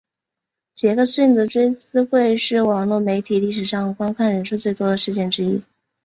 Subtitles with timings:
[0.73, 5.61] 杰克逊的追思会是网路媒体历史上观看人数最多的事件之一。